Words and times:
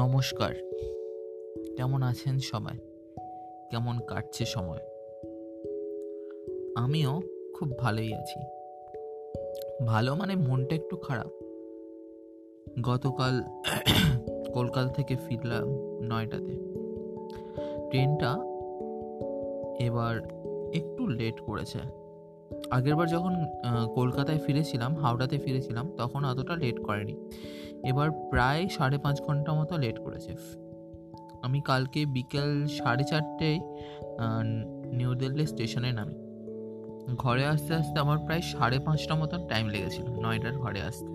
নমস্কার। 0.00 0.54
কেমন 1.76 2.02
আছেন 2.02 2.38
সবাই? 2.38 2.78
কেমন 3.70 3.98
কাটছে 3.98 4.44
সময়? 4.44 4.78
আমিও 6.76 7.20
খুব 7.54 7.78
ভালোই 7.78 8.14
আছি। 8.14 8.40
ভালো 9.86 10.14
মানে 10.14 10.36
মনটা 10.36 10.74
একটু 10.74 10.96
খারাপ। 10.96 11.30
গতকাল 12.82 13.42
কলকাতা 14.54 14.88
থেকে 14.88 15.16
ফিরলাম 15.16 15.68
নয়টাতে। 16.02 16.56
ট্রেনটা 17.90 18.36
এবার 19.80 20.16
একটু 20.74 21.06
লেট 21.06 21.40
করেছে। 21.40 21.78
আগেরবার 22.70 23.08
যখন 23.08 23.34
কলকাতায় 23.94 24.38
ফিরেছিলাম, 24.38 24.96
হাওড়াতে 24.96 25.38
ফিরেছিলাম, 25.38 25.92
তখন 25.96 26.24
অতটা 26.24 26.56
লেট 26.56 26.80
করেনি। 26.82 27.16
এবার 27.86 28.10
প্রায় 28.10 28.68
সাড়ে 28.68 28.98
পাঁচ 28.98 29.22
ঘণ্টা 29.22 29.52
মতো 29.52 29.78
লেট 29.78 29.98
করেছে। 29.98 30.34
আমি 31.42 31.60
কালকে 31.60 32.06
বিকেল 32.06 32.66
সাড়ে 32.66 33.04
চারটেয় 33.04 33.60
নিউ 34.92 35.14
দিল্লি 35.14 35.46
স্টেশনে 35.46 35.92
নামি। 35.92 36.14
ঘরে 37.16 37.46
আসতে 37.46 37.74
আসতে 37.74 38.00
আমার 38.00 38.18
প্রায় 38.18 38.40
সাড়ে 38.40 38.78
পাঁচটা 38.78 39.14
মতন 39.14 39.46
টাইম 39.46 39.68
লেগেছিল, 39.68 40.06
নয়টার 40.06 40.52
ঘরে 40.52 40.82
আসতে। 40.82 41.06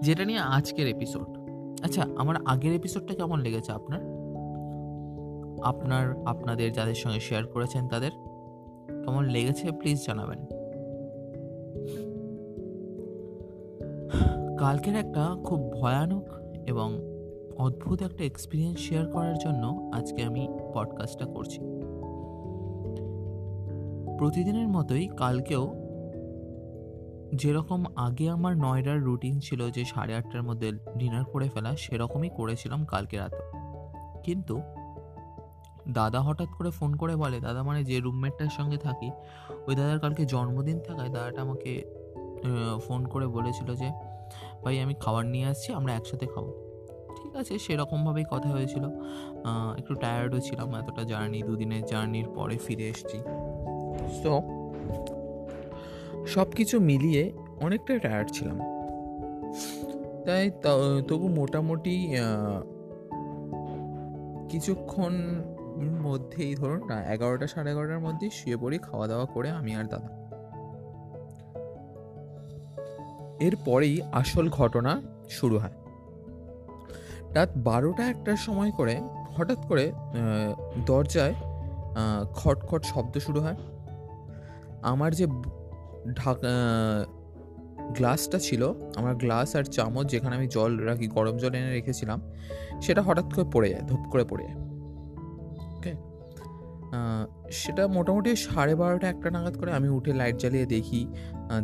যেটা 0.00 0.24
নিয়ে 0.24 0.38
আজকের 0.38 0.88
এপিসোড 0.88 1.38
আচ্ছা 1.84 2.06
আমার 2.16 2.36
আগের 2.46 2.72
এপিসোডটা 2.72 3.14
কেমন 3.14 3.40
লেগেছে 3.40 3.72
আপনার? 3.72 4.00
আপনার, 5.62 6.16
আপনাদের 6.26 6.72
যাদের 6.72 6.94
সঙ্গে 6.94 7.20
শেয়ার 7.20 7.46
করেছেন 7.46 7.88
তাদের? 7.88 8.10
কেমন 9.04 9.24
লেগেছে? 9.24 9.70
প্লিজ 9.70 10.06
জানাবেন। 10.06 10.38
কালকের 14.58 14.96
একটা 14.96 15.36
খুব 15.44 15.72
ভয়ানক 15.72 16.24
এবং 16.66 16.98
অদ্ভুত 17.58 18.02
একটা 18.02 18.24
এক্সপিরিয়েন্স 18.24 18.78
শেয়ার 18.78 19.06
করার 19.06 19.38
জন্য 19.38 19.90
আজকে 19.94 20.22
আমি 20.22 20.48
পডকাস্টটা 20.74 21.26
করছি। 21.26 21.58
প্রতিদিনের 24.18 24.68
মতোই 24.68 25.08
কালকেও 25.16 25.74
যেরকম 27.34 27.84
আগে 27.96 28.30
আমার 28.30 28.56
নয়ডার 28.56 29.00
রুটিন 29.00 29.40
ছিল 29.40 29.70
যে 29.70 29.84
সাড়ে 29.84 30.14
আটটার 30.14 30.42
মধ্যে 30.42 30.72
ডিনার 30.98 31.24
করে 31.24 31.48
ফেলা, 31.48 31.76
সেরকমই 31.76 32.30
করেছিলাম 32.30 32.84
কালকে 32.84 33.16
রাতে। 33.16 33.42
কিন্তু 34.22 34.60
দাদা 35.88 36.20
হঠাৎ 36.20 36.48
করে 36.58 36.70
ফোন 36.70 36.96
করে 36.96 37.16
বলে, 37.16 37.40
দাদা 37.40 37.62
মানে 37.62 37.84
যে 37.84 38.00
রুমমেটটার 38.00 38.48
সঙ্গে 38.48 38.76
থাকি, 38.76 39.10
ওই 39.66 39.74
দাদার 39.74 40.00
কালকে 40.00 40.24
জন্মদিন 40.24 40.80
থাকায় 40.80 41.08
দাদাটা 41.08 41.40
আমাকে 41.40 41.98
ফোন 42.86 43.06
করে 43.06 43.26
বলেছিল 43.26 43.74
যে 43.74 43.90
ভাই, 44.64 44.74
আমি 44.80 44.94
খাবার 45.00 45.24
নিয়ে 45.26 45.46
আসছি, 45.46 45.68
আমরা 45.72 45.92
একসাথে 45.94 46.26
খাব। 46.26 46.46
ঠিক 47.18 47.32
আছে, 47.36 47.58
সেরকমভাবেই 47.58 48.26
কথা 48.30 48.48
হয়েছিল। 48.48 48.84
একটু 49.78 49.94
টায়ার্ডও 49.94 50.40
ছিলাম, 50.40 50.68
এতটা 50.74 51.02
জার্নি 51.04 51.42
দুদিনের 51.42 51.82
জার্নির 51.84 52.28
পরে 52.34 52.56
ফিরে 52.56 52.86
এসেছি। 52.88 53.18
সো 54.20 54.32
সব 56.26 56.48
কিছু 56.50 56.80
মিলিয়ে 56.80 57.32
অনেকটাই 57.60 57.98
টায়ার্ড 57.98 58.28
ছিলাম। 58.32 58.58
তাই 60.26 60.50
তবু 61.08 61.28
মোটামুটি 61.28 61.94
কিছুক্ষণ 64.48 65.14
মধ্যেই 66.02 66.54
ধরুন, 66.54 66.80
না, 66.86 66.96
এগারোটা 67.14 67.46
সাড়ে 67.46 67.68
এগারোটার 67.72 68.00
মধ্যেই 68.00 68.30
শুয়ে 68.30 68.56
পড়ি 68.56 68.78
খাওয়া 68.78 69.06
দাওয়া 69.06 69.26
করে 69.26 69.48
আমি 69.50 69.74
আর 69.74 69.84
দাদা। 69.84 70.10
এরপরেই 73.40 74.02
আসল 74.12 74.48
ঘটনা 74.48 75.02
শুরু 75.30 75.58
হয়। 75.58 75.76
রাত 77.34 77.50
বারোটা 77.56 78.04
একটার 78.08 78.36
সময় 78.36 78.70
করে 78.70 79.00
হঠাৎ 79.36 79.60
করে 79.66 79.92
দরজায় 80.86 81.34
খটখট 82.34 82.84
শব্দ 82.84 83.18
শুরু 83.18 83.40
হয়। 83.40 83.56
আমার 84.82 85.14
যে 85.14 85.26
ঢাকা 86.14 86.52
গ্লাসটা 87.96 88.38
ছিল, 88.38 88.72
আমার 88.96 89.14
গ্লাস 89.14 89.56
আর 89.56 89.64
চামচ 89.64 90.06
যেখানে 90.10 90.36
আমি 90.36 90.48
জল 90.48 90.76
রাখি, 90.76 91.06
গরম 91.06 91.36
জল 91.36 91.54
এনে 91.54 91.70
রেখেছিলাম, 91.70 92.18
সেটা 92.82 93.02
হঠাৎ 93.02 93.34
করে 93.34 93.46
পড়ে 93.52 93.68
যায়, 93.70 93.82
ধূপ 93.82 94.02
করে 94.10 94.24
পড়ে 94.24 94.44
যায়। 94.44 94.67
সেটা 97.60 97.82
মোটামুটি 97.96 98.30
সাড়ে 98.46 98.74
বারোটা 98.80 99.06
একটা 99.14 99.28
নাগাদ 99.34 99.54
করে 99.60 99.70
আমি 99.78 99.88
উঠে 99.96 100.12
লাইট 100.20 100.36
জ্বালিয়ে 100.42 100.66
দেখি। 100.74 101.00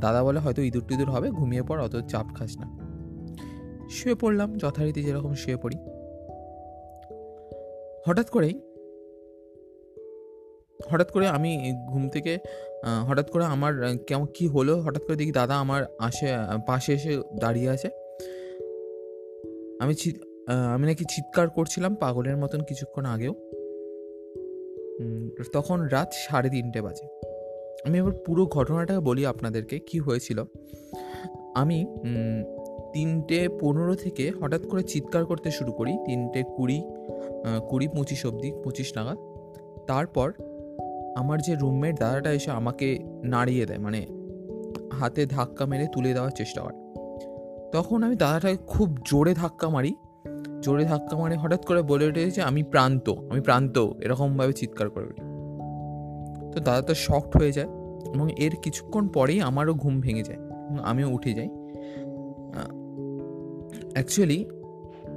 দাদা 0.05 0.21
বলে 0.27 0.39
হয়তো 0.45 0.61
ইঁদুর 0.69 0.85
টিঁদুর 0.89 1.11
হবে, 1.15 1.29
ঘুমিয়ে 1.39 1.63
পড়, 1.69 1.81
অত 1.87 1.95
চাপ 2.13 2.27
খাস 2.37 2.53
না। 2.61 2.67
শুয়ে 3.95 4.17
পড়লাম, 4.23 4.49
যথারীতি 4.63 5.01
যেরকম 5.07 5.33
শুয়ে 5.43 5.59
পড়ি। 5.63 5.77
হঠাৎ 8.07 8.29
করেই, 8.35 8.55
হঠাৎ 10.91 11.09
করে 11.15 11.27
আমি 11.37 11.51
ঘুম 11.93 12.05
থেকে 12.15 12.33
হঠাৎ 13.09 13.27
করে 13.33 13.45
আমার 13.55 13.73
কেমন 14.09 14.27
কী 14.37 14.45
হলো, 14.55 14.75
হঠাৎ 14.85 15.03
করে 15.07 15.17
দেখি 15.21 15.33
দাদা 15.41 15.55
আমার 15.65 15.83
আসে 16.07 16.27
পাশে 16.69 16.91
এসে 16.99 17.13
দাঁড়িয়ে 17.43 17.69
আছে। 17.75 17.89
আমি 19.83 19.95
আমি 20.75 20.85
নাকি 20.91 21.05
চিৎকার 21.15 21.47
করছিলাম 21.57 21.93
পাগলের 22.03 22.37
মতন 22.43 22.61
কিছুক্ষণ 22.69 23.05
আগেও। 23.15 23.35
তখন 25.53 25.81
রাত 25.81 26.11
সাড়ে 26.13 26.51
তিনটে 26.51 26.83
বাজে। 26.83 27.07
আমি 27.87 27.99
এবার 27.99 28.13
পুরো 28.13 28.47
ঘটনাটা 28.47 29.01
বলি 29.01 29.27
আপনাদেরকে, 29.27 29.79
কি 29.79 29.99
হয়েছিল। 29.99 30.45
আমি 31.55 31.87
তিনটে 32.93 33.49
পনেরো 33.61 33.95
থেকে 33.95 34.33
হঠাৎ 34.43 34.67
করে 34.67 34.83
চিৎকার 34.83 35.25
করতে 35.25 35.51
শুরু 35.51 35.73
করি, 35.73 35.93
তিনটে 36.07 36.43
কুড়ি 36.57 36.83
কুড়ি 37.69 37.89
পঁচিশ 37.89 38.27
অবধি, 38.27 38.53
পঁচিশ 38.65 38.93
নাগাদ। 38.97 39.19
তারপর 39.87 40.33
আমার 41.17 41.41
যে 41.41 41.55
রুমমেট 41.55 41.99
দাদাটা 41.99 42.33
এসে 42.33 42.51
আমাকে 42.51 42.99
নাড়িয়ে 43.25 43.67
দেয় 43.67 43.79
মানে 43.79 44.07
হাতে 44.93 45.27
ধাক্কা 45.27 45.67
মেরে 45.67 45.87
তুলে 45.93 46.13
দেওয়ার 46.13 46.31
চেষ্টা 46.31 46.61
করে। 46.61 46.77
তখন 47.73 48.03
আমি 48.03 48.17
দাদাটাকে 48.17 48.57
খুব 48.57 48.97
জোরে 49.07 49.35
ধাক্কা 49.35 49.69
মারি 49.69 49.95
জোরে 50.65 50.85
ধাক্কা 50.85 51.15
মারে 51.21 51.37
হঠাৎ 51.43 51.63
করে 51.69 51.81
বলে 51.83 52.05
উঠেছে 52.11 52.41
আমি 52.51 52.63
প্রান্ত 52.73 53.07
আমি 53.31 53.41
প্রান্ত, 53.41 53.77
এরকমভাবে 54.05 54.53
চিৎকার 54.53 54.89
করে 54.91 55.07
উঠি 55.11 55.23
তো 56.53 56.59
দাদা 56.67 56.83
তো 56.89 56.95
শক্ট 57.07 57.33
হয়ে 57.41 57.53
যায় 57.53 57.71
এবং 58.15 58.27
এর 58.45 58.55
কিছুক্ষণ 58.65 59.05
পরেই 59.09 59.39
আমারও 59.41 59.75
ঘুম 59.75 59.95
ভেঙে 60.01 60.25
যায় 60.29 60.41
আমিও 60.83 61.09
উঠে 61.17 61.33
যাই। 61.35 61.51
অ্যাকচুয়ালি 63.93 64.41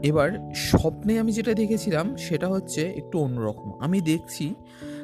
এবার 0.10 0.30
স্বপ্নে 0.70 1.14
আমি 1.20 1.32
যেটা 1.32 1.54
দেখেছিলাম 1.54 2.06
সেটা 2.16 2.48
হচ্ছে 2.48 2.82
একটু 2.96 3.16
অন্যরকম। 3.20 3.68
আমি 3.80 3.98
দেখছি 4.02 4.46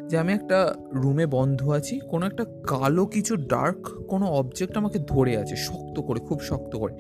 যে 0.10 0.16
আমি 0.18 0.32
একটা 0.34 0.60
রুমে 0.94 1.26
বন্ধ 1.38 1.60
আছি, 1.70 1.96
কোনো 2.12 2.24
একটা 2.26 2.44
কালো 2.68 3.04
কিছু 3.06 3.34
ডার্ক 3.54 3.82
কোনো 4.08 4.26
অবজেক্ট 4.42 4.74
আমাকে 4.78 4.98
ধরে 5.08 5.34
আছে, 5.38 5.56
শক্ত 5.68 5.96
করে, 6.00 6.20
খুব 6.20 6.40
শক্ত 6.42 6.74
করে। 6.76 6.94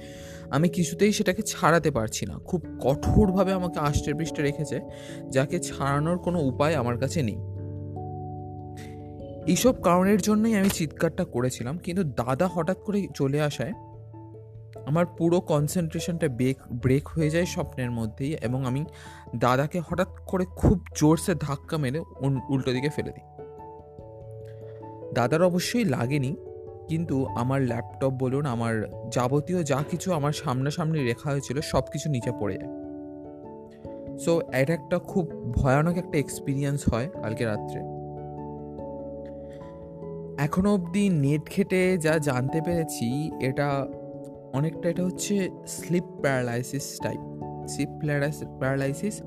আমি 0.53 0.67
কিছুতেই 0.69 1.11
সেটাকে 1.11 1.41
ছাড়াতে 1.41 1.89
পারছি 1.91 2.23
না। 2.25 2.35
খুব 2.45 2.61
কঠোরভাবে 2.81 3.51
আমাকে 3.53 3.77
আষ্টে 3.79 4.11
পৃষ্ঠে 4.13 4.41
রেখেছে, 4.41 4.77
যাকে 5.29 5.57
ছাড়ানোর 5.59 6.17
কোনো 6.17 6.39
উপায় 6.41 6.73
আমার 6.75 6.97
কাছে 6.97 7.19
নেই। 7.23 7.39
এইসব 9.47 9.73
কারণের 9.81 10.19
জন্যই 10.21 10.53
আমি 10.55 10.69
চিৎকারটা 10.69 11.23
করেছিলাম, 11.25 11.75
কিন্তু 11.77 12.03
দাদা 12.03 12.47
হঠাৎ 12.47 12.77
করে 12.83 12.99
চলে 13.15 13.39
আসায় 13.41 13.73
আমার 14.85 15.05
পুরো 15.17 15.37
কনসেন্ট্রেশনটা 15.51 16.27
ব্রেক 16.29 16.57
ব্রেক 16.71 17.05
হয়ে 17.07 17.29
যায় 17.29 17.45
স্বপ্নের 17.45 17.91
মধ্যেই 17.91 18.31
এবং 18.41 18.59
আমি 18.65 18.81
দাদাকে 19.35 19.79
হঠাৎ 19.87 20.09
করে 20.27 20.45
খুব 20.55 20.77
জোরসে 20.95 21.33
ধাক্কা 21.39 21.75
মেরে 21.77 21.99
উল্টো 22.49 22.71
দিকে 22.71 22.89
ফেলে 22.89 23.11
দিই। 23.11 23.27
দাদার 25.13 25.41
অবশ্যই 25.43 25.85
লাগেনি 25.85 26.31
কিন্তু 26.87 27.25
আমার 27.25 27.61
ল্যাপটপ 27.61 28.09
বলুন, 28.09 28.45
আমার 28.45 28.73
যাবতীয় 29.11 29.63
যা 29.63 29.83
কিছু 29.89 30.13
আমার 30.13 30.31
সামনাসামনি 30.31 31.03
রেখা 31.03 31.31
হয়েছিল 31.31 31.61
সব 31.61 31.83
কিছু 31.91 32.09
নিচে 32.09 32.31
পড়ে 32.39 32.57
যায়। 32.57 32.73
সো 34.19 34.41
এটা 34.53 34.73
একটা 34.73 34.99
খুব 34.99 35.53
ভয়ানক 35.57 35.97
একটা 35.97 36.17
এক্সপিরিয়েন্স 36.17 36.89
হয় 36.93 37.09
কালকে 37.21 37.45
রাত্রে। 37.45 37.79
এখনও 40.37 40.73
অবধি 40.73 41.09
নেট 41.09 41.41
ঘেটে 41.55 41.97
যা 41.97 42.17
জানতে 42.17 42.61
পেরেছি, 42.65 43.31
এটা 43.41 43.85
অনেকটা 44.53 44.89
এটা 44.89 45.03
হচ্ছে 45.03 45.49
sleep 45.67 46.03
paralysis 46.21 46.99
type 47.03 47.21
sleep 47.67 47.89
paralysis 48.59 49.21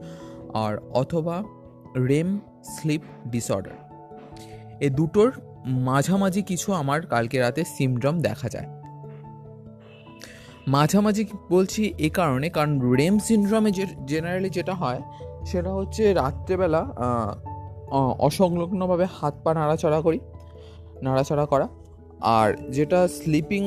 আর 0.54 0.78
অথবা 0.92 1.44
রেম 1.96 2.40
স্লিপ 2.64 3.02
ডিসঅর্ডার 3.28 3.76
এ 4.80 4.90
দুটোর 4.90 5.32
মাঝামাঝি 5.66 6.42
কিছু 6.42 6.72
আমার 6.72 7.06
কালকে 7.06 7.38
রাতে 7.38 7.64
সিমড্রম 7.64 8.20
দেখা 8.20 8.48
যায়। 8.48 8.68
মাঝামাঝি 10.68 11.24
বলছি 11.50 11.94
এ 11.98 12.08
কারণে, 12.10 12.48
কারণ 12.48 12.80
রেম 12.80 13.18
সিনড্রমে 13.18 13.70
যে 13.70 13.86
জেনারেলি 14.06 14.50
যেটা 14.50 14.74
হয়, 14.74 15.00
সেটা 15.46 15.70
হচ্ছে 15.72 16.14
রাত্রেবেলা 16.14 16.82
অসংলগ্নভাবে 18.18 19.06
হাত 19.12 19.34
পা 19.44 19.54
নাড়াচাড়া 19.54 20.00
করি, 20.00 20.20
নাড়াচাড়া 21.02 21.46
করা। 21.46 21.68
আর 22.20 22.70
যেটা 22.70 23.08
স্লিপিং 23.08 23.64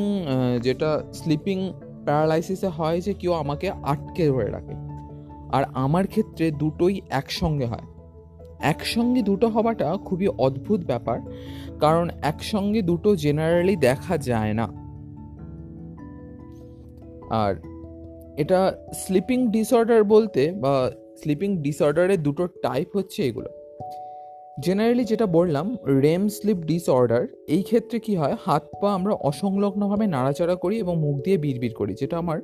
যেটা 0.62 1.04
স্লিপিং 1.14 1.74
প্যারালাইসিসে 2.06 2.68
হয় 2.68 3.02
যে 3.02 3.14
কেউ 3.14 3.34
আমাকে 3.34 3.70
আটকে 3.72 4.28
ধরে 4.28 4.50
রাখে। 4.52 4.76
আর 5.52 5.64
আমার 5.74 6.08
ক্ষেত্রে 6.08 6.52
দুটোই 6.52 7.02
একসঙ্গে 7.10 7.66
হয়। 7.66 7.86
একসঙ্গে 8.60 9.22
দুটো 9.22 9.48
হওয়াটা 9.48 9.98
খুবই 9.98 10.28
অদ্ভুত 10.28 10.86
ব্যাপার, 10.86 11.20
কারণ 11.80 12.10
একসঙ্গে 12.22 12.82
দুটো 12.82 13.16
জেনারেলি 13.16 13.76
দেখা 13.76 14.18
যায় 14.18 14.54
না। 14.54 14.68
আর 17.30 17.56
এটা 18.38 18.74
স্লিপিং 18.94 19.48
ডিসঅর্ডার 19.48 20.04
বলতে 20.04 20.52
বা 20.52 20.92
স্লিপিং 21.18 21.58
ডিসঅর্ডারের 21.58 22.24
দুটো 22.24 22.48
টাইপ 22.48 22.88
হচ্ছে 22.96 23.24
এগুলো। 23.24 23.50
জেনারেলি 24.66 25.04
যেটা 25.04 25.26
বললাম 25.38 25.68
রেম 26.06 26.24
স্লিপ 26.28 26.60
ডিসঅর্ডার 26.70 27.24
এই 27.56 27.64
ক্ষেত্রে 27.64 27.98
কি 28.06 28.14
হয়, 28.16 28.36
হাত 28.46 28.64
পা 28.82 28.90
আমরা 28.94 29.14
অসংলগ্নভাবে 29.30 30.06
নাড়াচাড়া 30.08 30.56
করি 30.56 30.76
এবং 30.80 30.96
মুখ 31.06 31.16
দিয়ে 31.26 31.38
বিড়বিড় 31.38 31.74
করি, 31.74 31.94
যেটা 32.02 32.16
আমার 32.18 32.40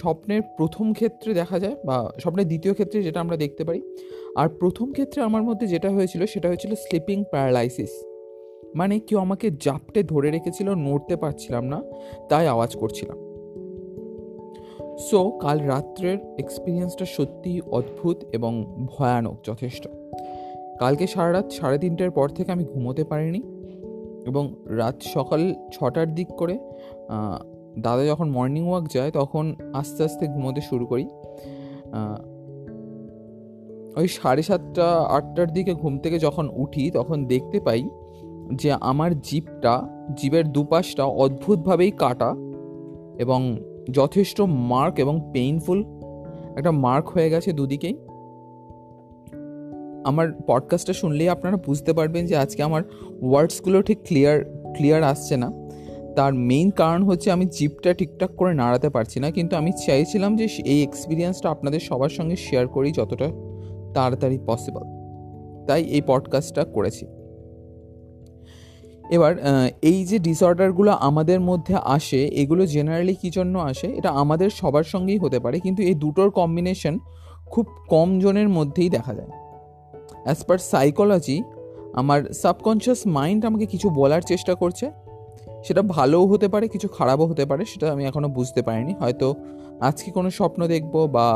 স্বপ্নের 0.00 0.42
প্রথম 0.58 0.86
ক্ষেত্রে 0.92 1.30
দেখা 1.34 1.56
যায় 1.58 1.76
বা 1.86 1.96
স্বপ্নের 2.22 2.46
দ্বিতীয় 2.46 2.74
ক্ষেত্রে 2.74 2.98
যেটা 3.02 3.18
আমরা 3.20 3.36
দেখতে 3.36 3.62
পারি। 3.64 3.80
আর 4.36 4.48
প্রথম 4.60 4.86
ক্ষেত্রে 4.92 5.22
আমার 5.22 5.42
মধ্যে 5.42 5.66
যেটা 5.66 5.88
হয়েছিল, 5.90 6.22
সেটা 6.26 6.46
হয়েছিল 6.48 6.72
স্লিপিং 6.74 7.18
প্যারালাইসিস 7.30 7.92
মানে 8.74 8.94
কেউ 8.98 9.18
আমাকে 9.18 9.46
জাপটে 9.60 10.00
ধরে 10.02 10.28
রেখেছিল, 10.30 10.68
নড়তে 10.86 11.14
পারছিলাম 11.16 11.64
না, 11.64 11.78
তাই 12.28 12.46
আওয়াজ 12.46 12.72
করছিলাম। 12.76 13.18
সো 15.08 15.20
কাল 15.42 15.58
রাত্রের 15.72 16.18
এক্সপিরিয়েন্সটা 16.38 17.06
সত্যিই 17.16 17.60
অদ্ভুত 17.78 18.18
এবং 18.32 18.52
ভয়ানক, 18.92 19.36
যথেষ্ট। 19.44 19.84
কালকে 20.78 21.06
সারা 21.06 21.32
রাত 21.32 21.50
সাড়ে 21.50 21.78
তিনটের 21.78 22.10
পর 22.10 22.28
থেকে 22.28 22.52
আমি 22.52 22.64
ঘুমোতে 22.64 23.04
পারিনি 23.04 23.42
এবং 24.26 24.54
রাত 24.66 25.02
সকাল 25.02 25.54
ছটার 25.72 26.14
দিক 26.14 26.28
করে 26.28 26.58
দাদা 27.78 28.04
যখন 28.04 28.30
মর্নিং 28.30 28.68
ওয়াক 28.68 28.84
যায় 28.92 29.10
তখন 29.10 29.54
আস্তে 29.72 30.04
আস্তে 30.04 30.26
ঘুমোতে 30.26 30.60
শুরু 30.60 30.86
করি। 30.86 31.08
ওই 33.96 34.08
সাড়ে 34.08 34.42
সাতটা, 34.42 34.92
আটটার 34.92 35.52
দিকে 35.52 35.74
ঘুম 35.74 35.98
থেকে 35.98 36.18
যখন 36.18 36.50
উঠি 36.56 36.90
তখন 36.90 37.24
দেখতে 37.24 37.60
পাই 37.60 37.88
যে 38.54 38.72
আমার 38.72 39.20
জিপটা 39.20 39.88
জিপের 40.16 40.52
দুপাশটা 40.52 41.04
অদ্ভুতভাবেই 41.04 41.90
কাটা 41.90 42.34
এবং 43.18 43.58
যথেষ্ট 43.90 44.40
মার্ক 44.40 44.98
এবং 44.98 45.30
পেইনফুল 45.32 45.84
একটা 46.56 46.70
মার্ক 46.70 47.08
হয়ে 47.08 47.30
গেছে 47.30 47.52
দুদিকেই। 47.52 47.96
আমার 50.04 50.26
পডকাস্টটা 50.48 50.92
শুনলেই 50.92 51.28
আপনারা 51.28 51.56
বুঝতে 51.56 51.92
পারবেন 51.92 52.22
যে 52.26 52.34
আজকে 52.36 52.60
আমার 52.62 52.82
ওয়ার্ডসগুলো 53.22 53.78
ঠিক 53.82 53.98
ক্লিয়ার 54.08 54.38
ক্লিয়ার 54.76 55.02
আসছে 55.02 55.36
না। 55.36 55.48
তার 56.16 56.32
মেইন 56.48 56.68
কারণ 56.70 57.00
হচ্ছে 57.02 57.28
আমি 57.30 57.44
জিপটা 57.56 57.90
ঠিকঠাক 57.94 58.30
করে 58.36 58.52
নাড়াতে 58.54 58.88
পারছি 58.90 59.20
না, 59.20 59.28
কিন্তু 59.30 59.52
আমি 59.56 59.70
চাইছিলাম 59.86 60.30
যে 60.36 60.44
এই 60.64 60.82
এক্সপিরিয়েন্সটা 60.82 61.48
আপনাদের 61.50 61.80
সবার 61.80 62.08
সঙ্গে 62.08 62.36
শেয়ার 62.36 62.66
করি 62.68 62.88
যতটা 62.92 63.28
তাড়াতাড়ি 63.94 64.38
পসিবল 64.46 64.84
তাই 65.66 65.82
এই 65.96 66.02
পডকাস্টটা 66.06 66.62
করেছি। 66.64 67.04
এবার 69.10 69.32
এই 69.82 69.98
যে 70.04 70.16
ডিসঅর্ডারগুলো 70.18 70.90
আমাদের 71.08 71.38
মধ্যে 71.40 71.74
আসে, 71.96 72.20
এগুলো 72.42 72.62
জেনারেলি 72.66 73.14
কী 73.14 73.28
জন্য 73.30 73.54
আসে? 73.70 73.88
এটা 73.98 74.10
আমাদের 74.22 74.48
সবার 74.50 74.84
সঙ্গেই 74.84 75.18
হতে 75.18 75.38
পারে, 75.40 75.56
কিন্তু 75.60 75.80
এই 75.82 75.94
দুটোর 75.94 76.30
কম্বিনেশন 76.30 76.94
খুব 77.50 77.66
কম 77.88 78.08
জনের 78.18 78.48
মধ্যেই 78.48 78.90
দেখা 78.90 79.12
যায়। 79.14 79.32
অ্যাজ 80.24 80.40
পার 80.44 80.58
সাইকোলজি 80.72 81.38
আমার 82.00 82.20
সাবকনশিয়াস 82.42 83.00
মাইন্ড 83.16 83.42
আমাকে 83.48 83.66
কিছু 83.66 83.86
বলার 84.00 84.22
চেষ্টা 84.30 84.52
করছে। 84.62 84.86
সেটা 85.66 85.82
ভালোও 85.96 86.24
হতে 86.26 86.48
পারে, 86.48 86.66
কিছু 86.68 86.88
খারাপও 86.96 87.26
হতে 87.30 87.44
পারে, 87.50 87.62
সেটা 87.64 87.86
আমি 87.92 88.02
এখনও 88.10 88.28
বুঝতে 88.28 88.60
পারিনি। 88.62 88.94
হয়তো 89.02 89.28
আজকে 89.88 90.08
কোনো 90.10 90.28
স্বপ্ন 90.38 90.60
দেখব 90.66 90.94
বা 91.16 91.28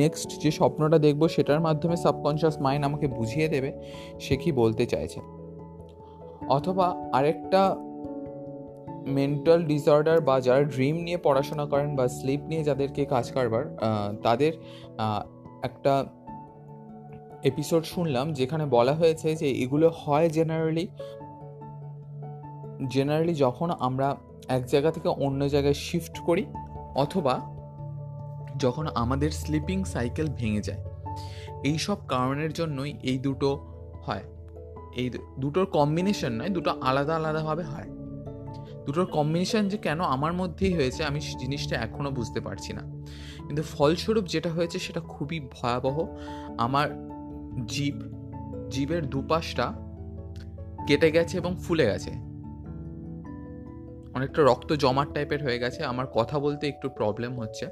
নেক্সট 0.00 0.30
যে 0.42 0.50
স্বপ্নটা 0.50 0.98
দেখব, 0.98 1.22
সেটার 1.28 1.60
মাধ্যমে 1.66 1.96
সাবকনশিয়াস 2.04 2.56
মাইন্ড 2.60 2.82
আমাকে 2.88 3.06
বুঝিয়ে 3.18 3.48
দেবে, 3.48 3.70
সে 4.24 4.34
কি 4.42 4.50
বলতে 4.60 4.84
চাইছে। 4.86 5.20
অথবা 6.56 6.86
আরেকটা 7.12 7.62
মেন্টাল 9.18 9.60
ডিসঅর্ডার 9.70 10.18
বা 10.28 10.36
যারা 10.46 10.62
ড্রিম 10.74 10.96
নিয়ে 11.06 11.18
পড়াশোনা 11.26 11.64
করেন 11.72 11.90
বা 11.98 12.04
স্লিপ 12.18 12.42
নিয়ে 12.50 12.62
যাদেরকে 12.68 13.02
কাজ 13.14 13.26
করবার 13.36 13.64
তাদের 14.22 14.52
একটা 15.62 15.92
এপিসোড 17.42 17.84
শুনলাম 17.84 18.32
যেখানে 18.32 18.66
বলা 18.66 18.94
হয়েছে 18.94 19.36
যে 19.36 19.50
এগুলো 19.50 19.92
হয় 19.94 20.28
জেনারেলি 20.28 20.88
জেনারেলি 22.90 23.34
যখন 23.34 23.70
আমরা 23.70 24.16
এক 24.48 24.66
জায়গা 24.66 24.90
থেকে 24.90 25.08
অন্য 25.08 25.48
জায়গায় 25.48 25.74
শিফট 25.74 26.18
করি 26.18 26.46
অথবা 26.94 27.40
যখন 28.58 28.86
আমাদের 28.86 29.30
স্লিপিং 29.30 29.84
সাইকেল 29.84 30.26
ভেঙে 30.36 30.60
যায়, 30.60 30.84
এই 31.64 31.78
সব 31.78 32.06
কারণের 32.06 32.52
জন্যই 32.52 32.94
এই 33.02 33.18
দুটো 33.18 33.56
হয়। 34.02 34.22
এই 34.96 35.10
দুটোর 35.38 35.66
কম্বিনেশন 35.66 36.32
নয়, 36.32 36.48
দুটো 36.48 36.70
আলাদা 36.80 37.16
আলাদাভাবে 37.16 37.62
হয়। 37.62 37.88
দুটোর 38.86 39.06
কম্বিনেশন 39.06 39.68
যে 39.68 39.76
কেন 39.76 40.00
আমার 40.00 40.32
মধ্যেই 40.32 40.74
হয়েছে 40.74 41.04
আমি 41.04 41.20
জিনিসটা 41.20 41.76
এখনও 41.76 42.10
বুঝতে 42.10 42.40
পারছি 42.40 42.72
না। 42.72 42.80
কিন্তু 43.46 43.62
ফলস্বরূপ 43.62 44.24
যেটা 44.24 44.50
হয়েছে 44.50 44.78
সেটা 44.78 45.00
খুবই 45.00 45.40
ভয়াবহ। 45.40 46.06
আমার 46.58 47.11
জীব, 47.66 48.02
জীবের 48.70 49.06
দুপাশটা 49.06 49.72
কেটে 50.88 51.10
গেছে 51.10 51.36
এবং 51.36 51.56
ফুলে 51.62 51.86
গেছে। 51.86 52.10
অনেকটা 54.14 54.42
রক্ত 54.42 54.72
জমাট 54.72 55.14
টাইপের 55.14 55.44
হয়ে 55.44 55.58
গেছে। 55.58 55.84
আমার 55.84 56.06
কথা 56.06 56.38
বলতে 56.38 56.68
একটু 56.68 56.88
প্রবলেম 56.88 57.40
হচ্ছে। 57.40 57.66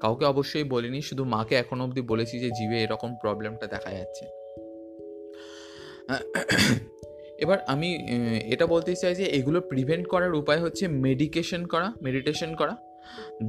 কাউকে 0.00 0.24
অবশ্যই 0.24 0.64
বলিনি, 0.64 1.02
শুধু 1.02 1.24
মাকে 1.24 1.54
এখন 1.54 1.80
অবধি 1.80 2.00
বলেছি 2.00 2.38
যে 2.38 2.50
জীবে 2.50 2.82
এরকম 2.82 3.16
প্রবলেমটা 3.20 3.66
দেখা 3.66 3.90
যাচ্ছে। 3.90 4.24
এবার 7.38 7.58
আমি 7.66 7.94
এটা 8.52 8.66
বলতে 8.66 8.96
চাই 8.96 9.14
যে 9.14 9.24
এগুলো 9.24 9.60
প্রিভেন্ট 9.60 10.08
করার 10.08 10.34
উপায় 10.34 10.60
হচ্ছে 10.60 10.88
মেডিকেশন 10.88 11.66
করা 11.66 11.92
মেডিটেশন 12.02 12.54
করা। 12.54 12.76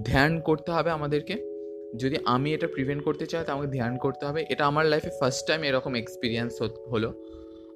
ধ্যান 0.03 0.41
করতে 0.41 0.71
হবে 0.71 0.91
আমাদেরকে। 0.91 1.56
যদি 1.95 2.15
আমি 2.25 2.53
এটা 2.53 2.67
প্রিভেন্ট 2.67 3.03
করতে 3.03 3.25
চাই 3.25 3.43
তো 3.47 3.53
আমাকে 3.53 3.77
ধ্যান 3.77 3.97
করতে 3.97 4.25
হবে। 4.25 4.45
এটা 4.49 4.65
আমার 4.65 4.85
লাইফে 4.85 5.09
ফার্স্ট 5.19 5.47
টাইম 5.47 5.63
এরকম 5.63 5.95
এক্সপিরিয়েন্স 5.95 6.61
হলো। 6.61 7.23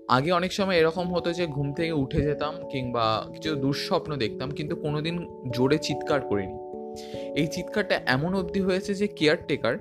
আগে 0.07 0.31
অনেক 0.31 0.53
সময় 0.53 0.77
এরকম 0.77 1.13
হতো 1.13 1.33
যে, 1.33 1.47
ঘুম 1.47 1.73
থেকে 1.73 1.91
উঠে 1.91 2.21
যেতাম 2.21 2.69
কিংবা 2.69 3.25
কিছু 3.33 3.55
দুঃস্বপ্ন 3.55 4.15
দেখতাম, 4.15 4.51
কিন্তু 4.51 4.75
কোনোদিন 4.75 5.27
জোরে 5.53 5.77
চিৎকার 5.77 6.21
করিনি। 6.21 6.53
এই 7.39 7.47
চিৎকারটা 7.47 8.01
এমন 8.05 8.33
অবধি 8.33 8.59
হয়েছে 8.59 8.95
যে 8.95 9.07
কেয়ারটেকার 9.07 9.77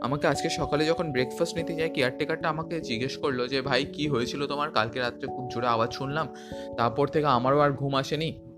আমাকে 0.00 0.26
আজকে 0.26 0.48
সকালে 0.48 0.86
যখন 0.86 1.12
ব্রেকফাস্ট 1.12 1.56
নিতে 1.56 1.74
যাই 1.74 1.90
কেয়ারটেকারটা 1.90 2.48
আমাকে 2.48 2.80
জিজ্ঞেস 2.80 3.16
করল 3.16 3.48
যে, 3.48 3.62
ভাই, 3.62 3.84
কি 3.84 4.08
হয়েছিল 4.08 4.46
তোমার? 4.46 4.70
কালকে 4.70 5.00
রাত্রে 5.00 5.26
খুব 5.26 5.48
জোরে 5.54 5.66
আওয়াজ 5.66 5.92
শুনলাম। 5.92 6.34
তারপর 6.76 7.06
থেকে 7.06 7.26
আমারও 7.26 7.58
আর 7.58 7.72
ঘুম 7.72 7.94
আসেনি। 7.94 8.51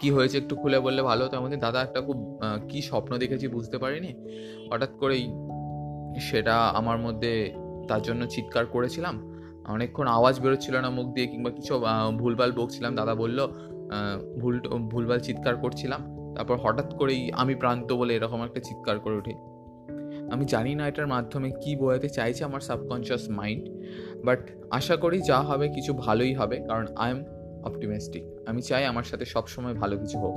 কি 0.00 0.08
হয়েছে 0.10 0.36
একটু 0.38 0.54
খুলে 0.56 0.78
বললে 0.86 1.02
ভালো 1.10 1.22
হতো। 1.24 1.34
আমাদের 1.36 1.58
দাদা 1.58 1.78
একটা 1.86 2.00
খুব 2.00 2.18
কি 2.70 2.78
স্বপ্ন 2.82 3.12
দেখেছি 3.22 3.46
বুঝতে 3.48 3.76
পারিনি। 3.78 4.10
হঠাৎ 4.70 4.92
করেই 5.02 5.24
সেটা 6.28 6.54
আমার 6.80 6.98
মধ্যে 6.98 7.32
তার 7.88 8.02
জন্য 8.02 8.22
চিৎকার 8.34 8.64
করেছিলাম। 8.66 9.14
অনেকক্ষণ 9.74 10.06
আওয়াজ 10.06 10.34
বেরোচ্ছিল 10.40 10.74
না 10.84 10.90
মুখ 10.90 11.06
দিয়ে 11.14 11.26
কিংবা 11.26 11.50
কিছু 11.50 11.72
ভুলভাল 12.20 12.50
বকছিলাম। 12.58 12.92
দাদা 13.00 13.14
বলল 13.14 13.38
ভুল, 14.40 14.54
ভুলভাল 14.92 15.20
চিৎকার 15.20 15.54
করছিলাম। 15.56 16.00
তারপর 16.36 16.56
হঠাৎ 16.64 16.88
করেই 17.00 17.22
আমি 17.42 17.54
প্রান্ত 17.54 17.88
বলে 18.00 18.12
এরকম 18.14 18.40
একটা 18.44 18.60
চিৎকার 18.60 18.96
করে 19.04 19.16
উঠি। 19.20 19.34
আমি 20.34 20.44
জানি 20.44 20.72
না 20.74 20.84
এটার 20.88 21.08
মাধ্যমে 21.14 21.48
কি 21.62 21.72
বোঝাতে 21.76 22.08
চাইছে 22.08 22.42
আমার 22.44 22.62
সাবকনশিয়াস 22.68 23.24
মাইন্ড 23.38 23.64
বাট 24.26 24.40
আশা 24.70 24.96
করি 24.96 25.18
যা 25.30 25.38
হবে 25.48 25.66
কিছু 25.68 25.92
ভালোই 26.04 26.34
হবে। 26.34 26.56
কারণ 26.68 26.86
আই 26.96 27.10
এম 27.10 27.20
অপটিমিস্টিক 27.68 28.24
আমি 28.50 28.60
চাই 28.68 28.84
আমার 28.84 29.06
সাথে 29.10 29.24
সবসময় 29.24 29.74
ভালো 29.74 29.94
কিছু 30.02 30.16
হোক। 30.24 30.36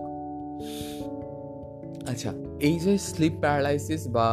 আচ্ছা 2.11 2.31
এই 2.67 2.75
যে 2.79 2.93
স্লিপ 3.11 3.35
প্যারালাইসিস 3.41 4.01
বা 4.07 4.27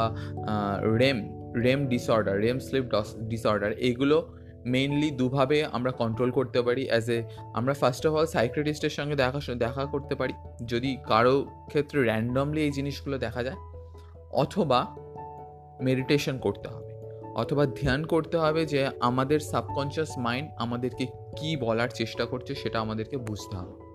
REM 1.00 1.18
REM 1.64 1.80
disorder 1.92 2.34
REM 2.44 2.58
sleep 2.58 2.84
disorder 3.28 3.72
এগুলো 3.88 4.18
মেইনলি 4.74 5.08
দুভাবে 5.10 5.58
আমরা 5.76 5.92
কন্ট্রোল 5.92 6.30
করতে 6.30 6.60
পারি 6.62 6.82
অ্যাজ 6.90 7.06
এ 7.10 7.18
আমরা 7.54 7.74
ফার্স্ট 7.74 8.02
অফ 8.06 8.12
অল 8.14 8.26
সাইক্রেটিস্টের 8.26 8.94
সঙ্গে 8.98 9.16
দেখা 9.16 9.40
দেখা 9.54 9.84
করতে 9.84 10.14
পারি। 10.14 10.34
যদি 10.66 10.90
কারও 11.08 11.36
ক্ষেত্রে 11.68 11.98
র্যান্ডমলি 12.04 12.60
এই 12.60 12.72
জিনিসগুলো 12.72 13.16
দেখা 13.18 13.42
যায়, 13.42 13.58
অথবা 14.42 14.80
মেডিটেশন 15.80 16.36
করতে 16.38 16.68
হবে। 16.68 16.90
অথবা 17.42 17.64
ধ্যান 17.80 18.00
করতে 18.04 18.36
হবে 18.38 18.62
যে 18.72 18.80
আমাদের 19.00 19.40
সাবকনশিয়াস 19.50 20.12
মাইন্ড 20.18 20.48
আমাদেরকে 20.58 21.04
কি 21.36 21.56
বলার 21.56 21.88
চেষ্টা 21.88 22.24
করছে 22.24 22.54
সেটা 22.54 22.80
আমাদেরকে 22.80 23.16
বুঝতে 23.16 23.56
হবে। 23.56 23.86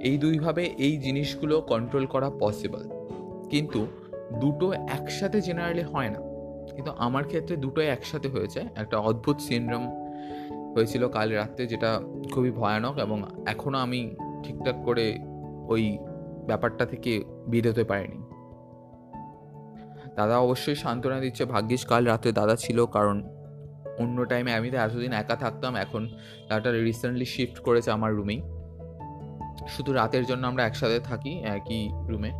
এই 0.00 0.18
দুইভাবে 0.18 0.64
এই 0.64 0.96
জিনিসগুলো 0.96 1.60
কন্ট্রোল 1.60 2.06
করা 2.06 2.30
পসিবল 2.30 2.88
কিন্তু 3.50 3.86
দুটো 4.40 4.72
একসাথে 4.72 5.40
জেনারেলি 5.40 5.82
হয় 5.82 6.10
না। 6.10 6.18
কিন্তু 6.74 6.90
আমার 6.90 7.24
ক্ষেত্রে 7.24 7.56
দুটোই 7.56 7.86
একসাথে 7.86 8.28
হয়েছে। 8.28 8.60
একটা 8.76 8.98
অদ্ভুত 8.98 9.38
সিনড্রোম 9.38 10.04
হয়েছিল 10.74 11.08
কাল 11.08 11.32
রাত্রে 11.32 11.66
যেটা 11.66 12.00
খুবই 12.32 12.50
ভয়ানক 12.50 12.98
এবং 12.98 13.22
এখনও 13.46 13.78
আমি 13.78 14.16
ঠিকঠাক 14.42 14.74
করে 14.84 15.18
ওই 15.68 15.98
ব্যাপারটা 16.46 16.86
থেকে 16.86 17.24
বেরোতে 17.48 17.84
পারিনি। 17.84 18.18
দাদা 20.14 20.38
অবশ্যই 20.38 20.74
সান্ত্বনা 20.74 21.20
দিচ্ছে, 21.20 21.44
ভাগ্যিস 21.44 21.86
কাল 21.86 22.04
রাতে 22.04 22.32
দাদা 22.32 22.56
ছিল 22.56 22.86
কারণ 22.86 23.33
অন্য 24.02 24.18
টাইমে 24.30 24.52
আমি 24.58 24.68
তো 24.72 24.76
এতদিন 24.86 25.12
একা 25.22 25.36
থাকতাম, 25.44 25.72
এখন 25.84 26.02
দাদাটা 26.48 26.78
রিসেন্টলি 26.88 27.26
শিফট 27.34 27.56
করেছে 27.66 27.90
আমার 27.96 28.12
রুমেই 28.18 28.40
শুধু 29.68 29.90
রাতের 29.92 30.24
জন্য 30.26 30.42
আমরা 30.50 30.62
একসাথে 30.68 30.98
থাকি, 31.00 31.32
একই 31.56 31.82
রুমে 32.10 32.30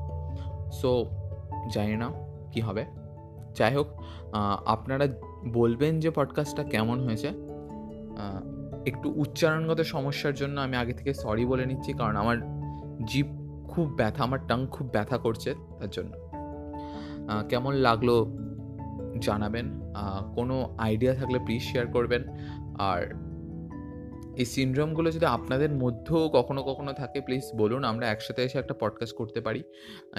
সো 0.81 0.91
জানি 1.75 1.97
না 2.03 2.09
কি 2.53 2.61
হবে। 2.61 2.83
যাই 3.59 3.73
হোক 3.77 3.89
আপনারা 4.67 5.07
বলবেন 5.59 5.93
যে 6.03 6.11
পডকাস্টটা 6.11 6.63
কেমন 6.65 6.99
হয়েছে। 7.07 7.29
একটু 8.91 9.09
উচ্চারণগত 9.17 9.81
সমস্যার 9.95 10.35
জন্য 10.35 10.57
আমি 10.61 10.77
আগে 10.77 10.95
থেকে 10.99 11.13
সরি 11.15 11.45
বলে 11.47 11.65
নিচ্ছি, 11.67 11.91
কারণ 11.93 12.15
আমার 12.23 12.37
জিপ 13.11 13.29
খুব 13.73 13.87
ব্যথা, 13.99 14.21
আমার 14.25 14.41
টাং 14.49 14.59
খুব 14.71 14.87
ব্যথা 14.93 15.17
করছে, 15.19 15.51
তার 15.79 15.91
জন্য। 15.91 16.13
কেমন 17.49 17.73
লাগল 17.87 18.09
জানাবেন। 19.21 19.81
কোনো 20.35 20.75
আইডিয়া 20.79 21.15
থাকলে 21.15 21.39
প্লিজ 21.39 21.63
শেয়ার 21.63 21.87
করবেন। 21.87 22.25
আর 22.79 23.15
এই 24.37 24.45
সিনড্রোমগুলো 24.45 25.11
যদি 25.11 25.27
আপনাদের 25.27 25.71
মধ্যেও 25.71 26.29
কখনো 26.29 26.63
কখনো 26.63 26.93
থাকে 26.93 27.21
প্লিজ 27.21 27.43
বলুন, 27.57 27.85
আমরা 27.85 28.11
একসাথে 28.11 28.43
এসে 28.43 28.59
একটা 28.59 28.75
পডকাস্ট 28.81 29.17
করতে 29.17 29.41
পারি। 29.41 29.63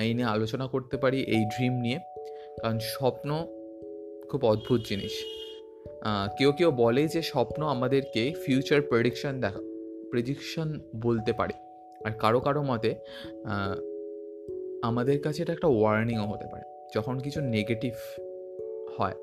এই 0.01 0.13
নিয়ে 0.13 0.27
আলোচনা 0.27 0.67
করতে 0.67 0.97
পারি 0.97 1.23
এই 1.23 1.45
ড্রিম 1.45 1.73
নিয়ে। 1.73 1.99
কারণ 2.61 2.79
স্বপ্ন 2.79 3.47
খুব 4.31 4.45
অদ্ভুত 4.45 4.81
জিনিস। 4.89 5.11
কেউ 6.37 6.51
কেউ 6.51 6.71
বলে 6.71 7.07
যে 7.07 7.21
স্বপ্ন 7.21 7.65
আমাদেরকে 7.65 8.33
ফিউচার 8.45 8.81
প্রেডিকশন 8.81 9.39
দেখা 9.39 9.59
প্রেডিকশন 10.09 10.79
বলতে 11.01 11.33
পারে। 11.33 11.53
আর 12.05 12.11
কারও 12.11 12.39
কারও 12.39 12.63
মতে 12.63 12.95
আমাদের 14.83 15.21
কাছে 15.21 15.41
এটা 15.41 15.53
একটা 15.53 15.67
ওয়ার্নিংও 15.67 16.27
হতে 16.27 16.45
পারে। 16.51 16.63
যখন 16.95 17.19
কিছু 17.19 17.41
নেগেটিভ 17.41 17.93
হয়। 18.99 19.13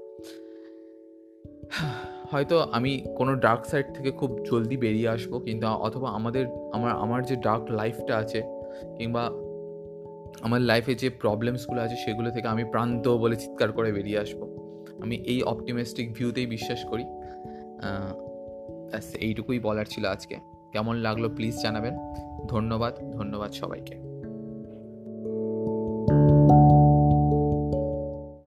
হয়তো 2.31 2.61
আমি 2.61 3.05
কোনো 3.17 3.35
ডার্ক 3.35 3.67
সাইড 3.67 3.87
থেকে 3.95 4.11
খুব 4.11 4.39
জলদি 4.45 4.77
বেরিয়ে 4.77 5.09
আসব, 5.09 5.39
কিন্তু 5.39 5.67
অথবা 5.67 6.11
আমাদের, 6.11 6.47
আমার 6.73 6.91
আমার 6.91 7.25
যে 7.25 7.37
ডার্ক 7.37 7.71
লাইফটা 7.71 8.17
আছে, 8.17 8.43
কিংবা 8.99 9.31
আমার 10.41 10.61
লাইফে 10.61 10.95
যে 10.95 11.11
প্রবলেমসগুলো 11.11 11.81
আছে, 11.81 11.97
সেগুলো 11.97 12.31
থেকে 12.31 12.49
আমি 12.49 12.65
প্রান্ত 12.65 13.09
বলে 13.09 13.37
চিৎকার 13.37 13.73
করে 13.73 13.93
বেরিয়ে 13.93 14.19
আসব। 14.19 14.57
আমি 15.01 15.17
এই 15.17 15.43
অপটিমিস্টিক 15.43 16.15
ভিউতেই 16.15 16.47
বিশ্বাস 16.47 16.85
করি। 16.85 17.05
এইটুকুই 19.19 19.59
বলার 19.59 19.85
ছিল 19.85 20.07
আজকে। 20.07 20.37
কেমন 20.73 20.97
লাগল 20.97 21.35
প্লিজ 21.35 21.63
জানাবেন। 21.63 21.95
ধন্যবাদ 22.49 22.95
ধন্যবাদ 23.13 23.51
সবাইকে। 23.53 24.12